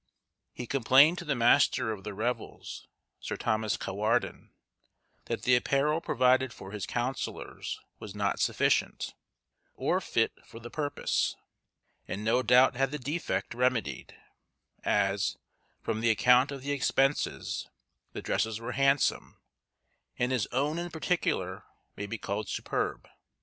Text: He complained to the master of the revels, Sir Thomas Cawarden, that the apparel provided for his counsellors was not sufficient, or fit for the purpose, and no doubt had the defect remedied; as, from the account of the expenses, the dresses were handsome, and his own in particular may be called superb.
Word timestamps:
He 0.51 0.65
complained 0.65 1.19
to 1.19 1.25
the 1.25 1.35
master 1.35 1.91
of 1.91 2.03
the 2.03 2.15
revels, 2.15 2.87
Sir 3.19 3.37
Thomas 3.37 3.77
Cawarden, 3.77 4.49
that 5.25 5.43
the 5.43 5.55
apparel 5.55 6.01
provided 6.01 6.51
for 6.51 6.71
his 6.71 6.87
counsellors 6.87 7.79
was 7.99 8.15
not 8.15 8.39
sufficient, 8.39 9.13
or 9.75 10.01
fit 10.01 10.31
for 10.43 10.59
the 10.59 10.71
purpose, 10.71 11.35
and 12.07 12.23
no 12.25 12.41
doubt 12.41 12.73
had 12.75 12.89
the 12.89 12.97
defect 12.97 13.53
remedied; 13.53 14.15
as, 14.83 15.37
from 15.83 16.01
the 16.01 16.09
account 16.09 16.51
of 16.51 16.63
the 16.63 16.71
expenses, 16.71 17.67
the 18.11 18.23
dresses 18.23 18.59
were 18.59 18.71
handsome, 18.71 19.37
and 20.17 20.31
his 20.31 20.47
own 20.47 20.79
in 20.79 20.89
particular 20.89 21.63
may 21.95 22.07
be 22.07 22.17
called 22.17 22.49
superb. 22.49 23.07